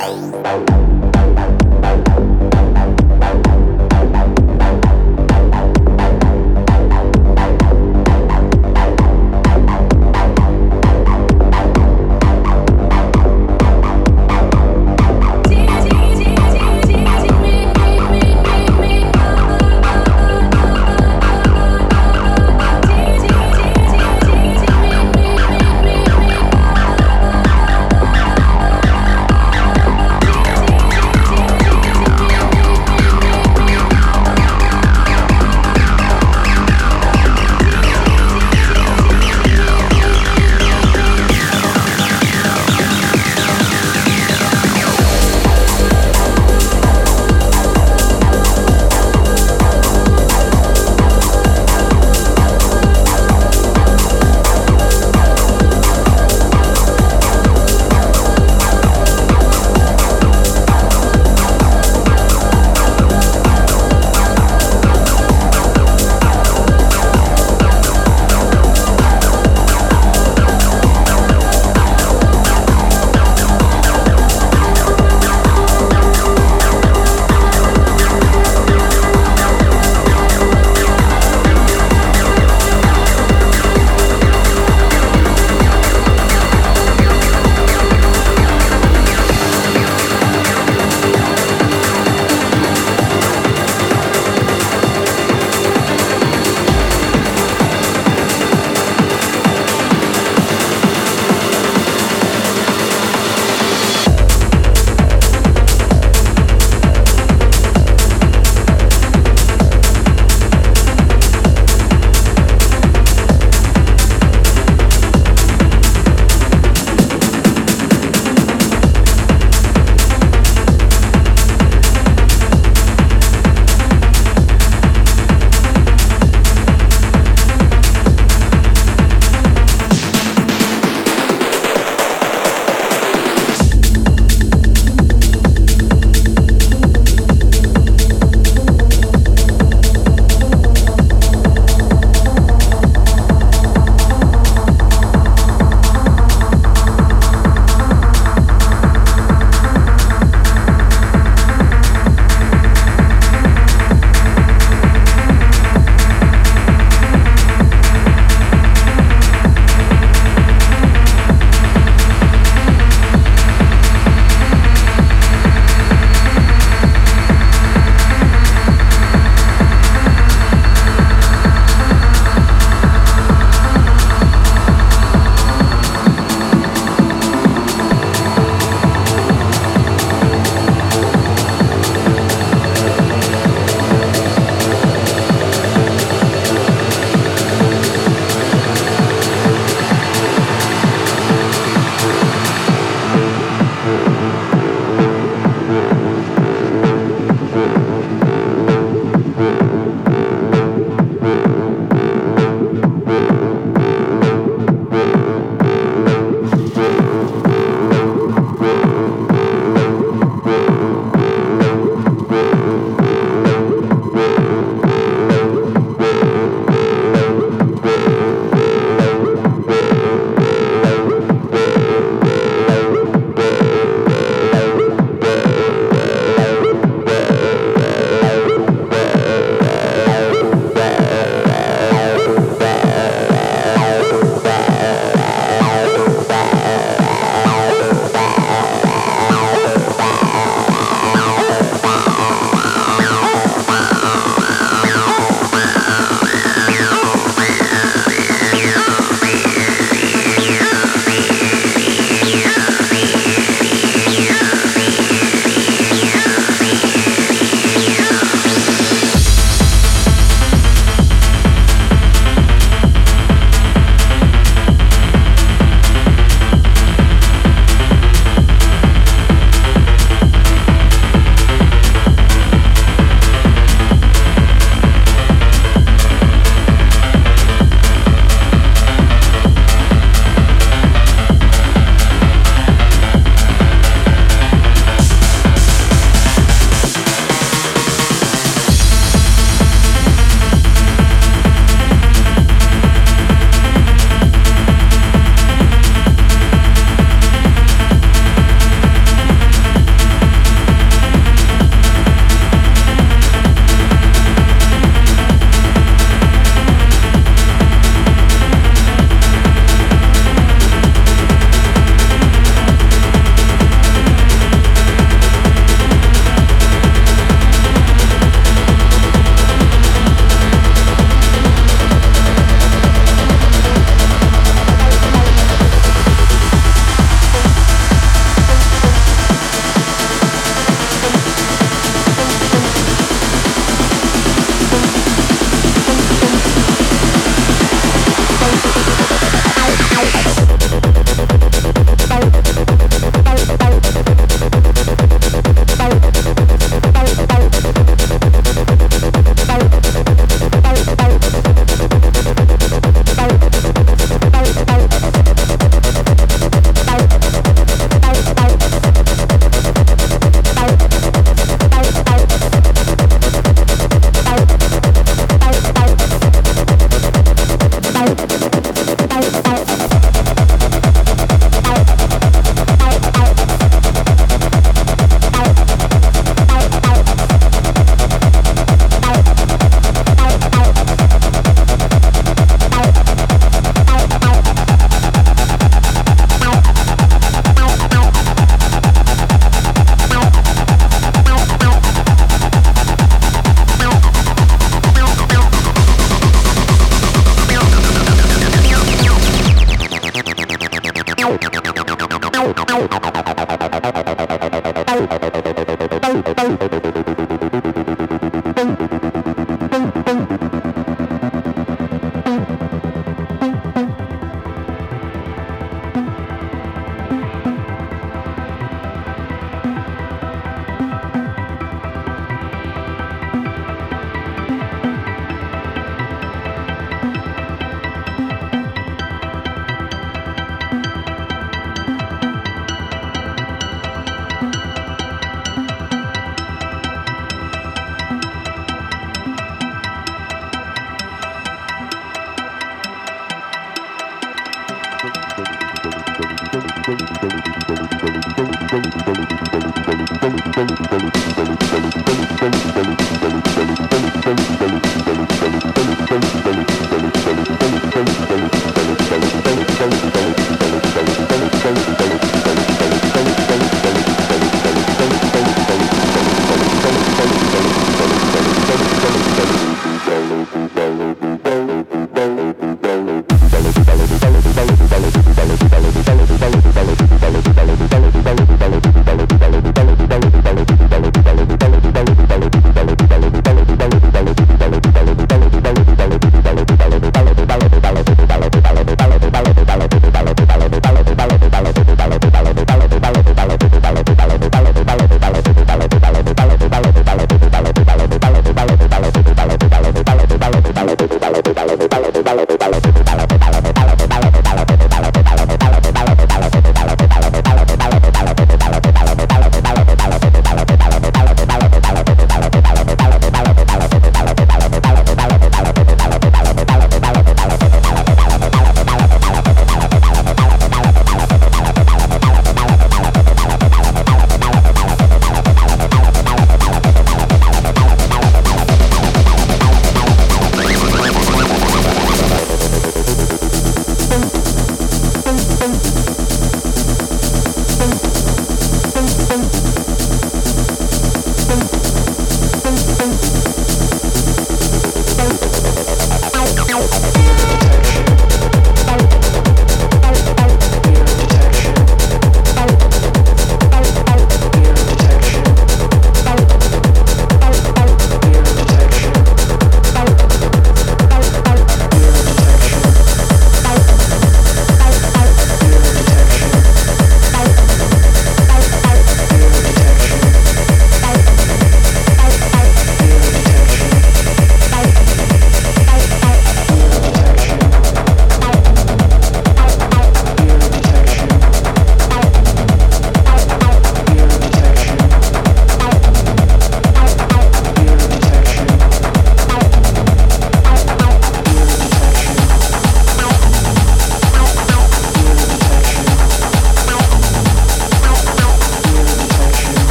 Bye. 0.00 0.89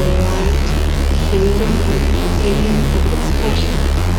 arrived, 0.00 0.58
kingdom 1.30 1.72
of 1.92 2.02
the 2.12 2.24
alien 2.48 2.80
of 2.96 3.12
expression. 3.12 4.09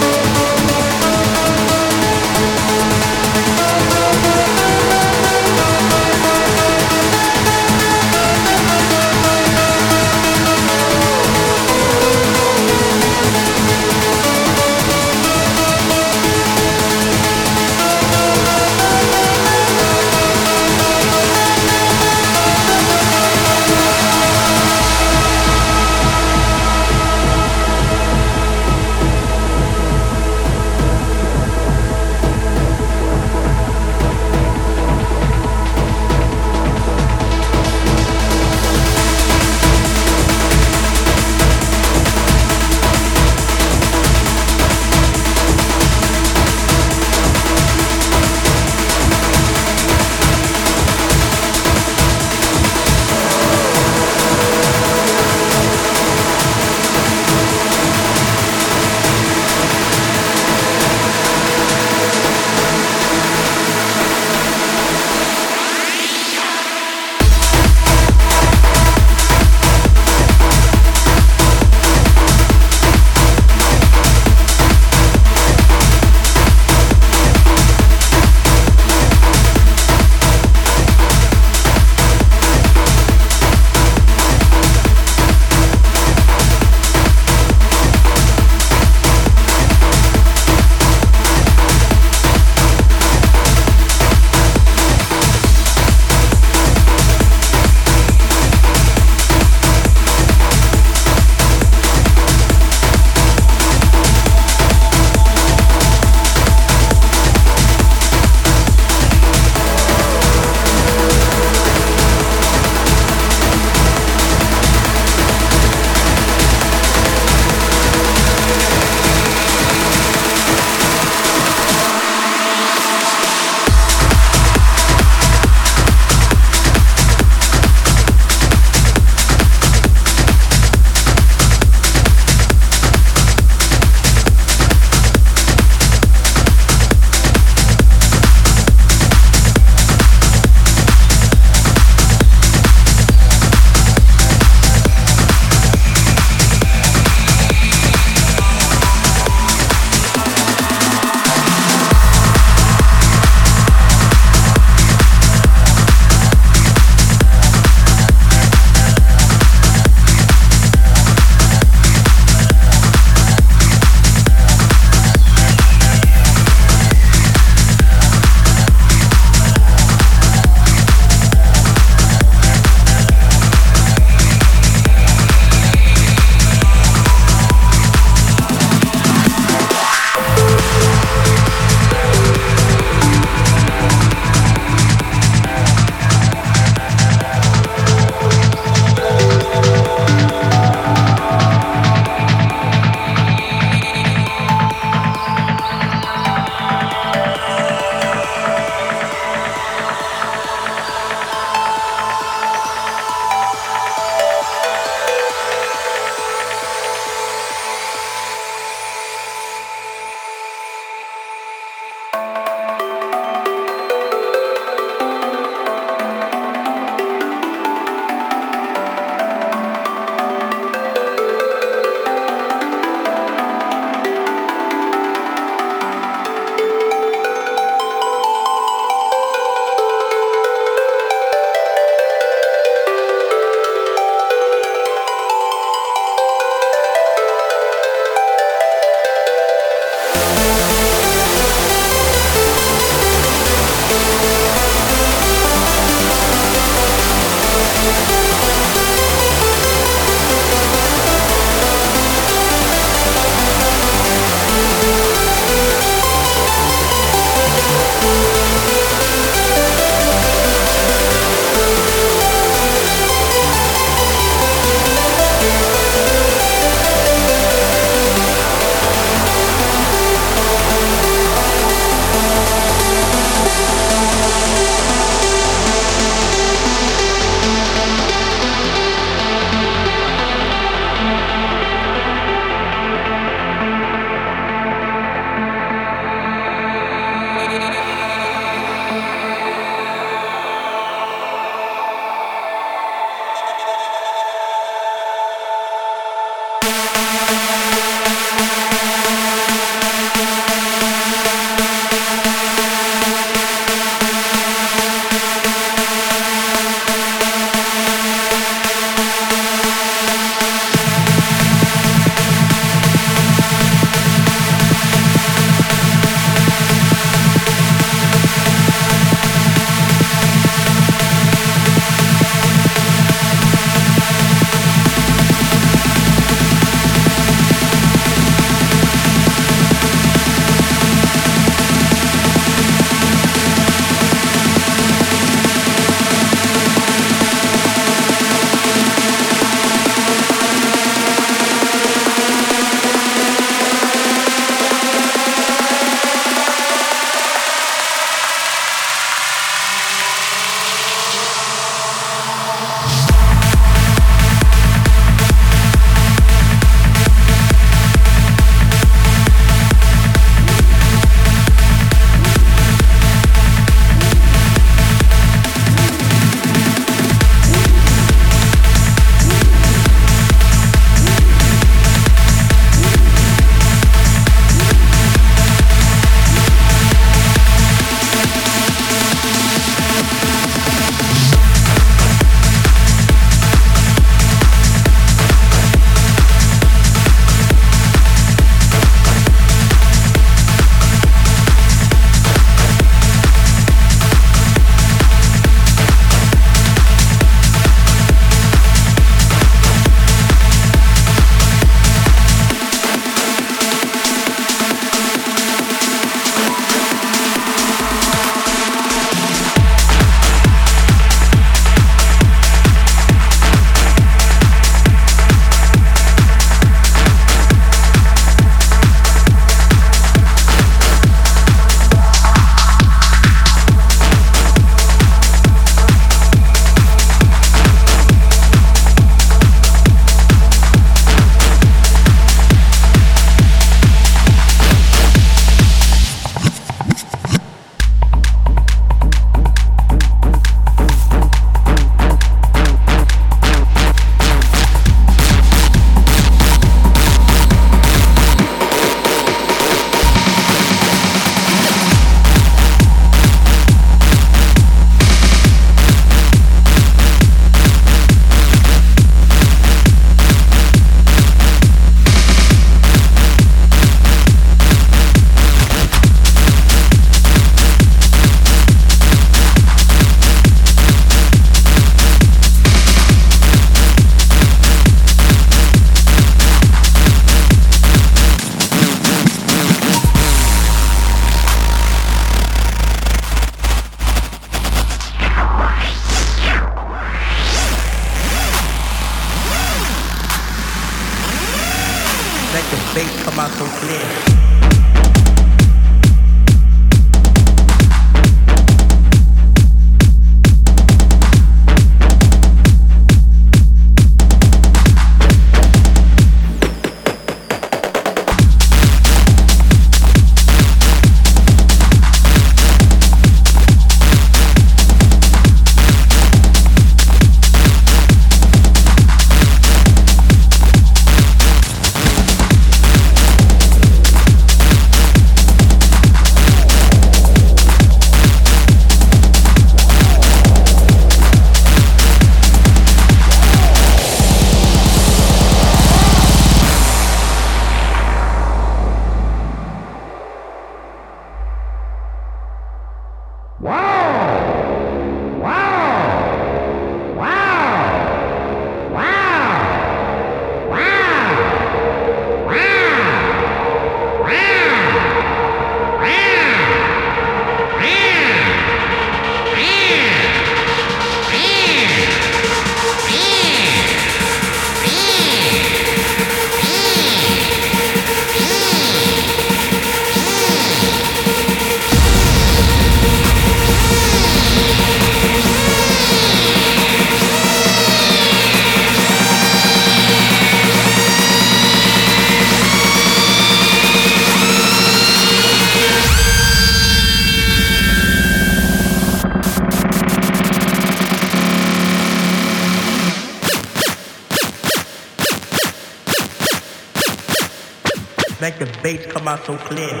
So 599.37 599.55
clear. 599.57 600.00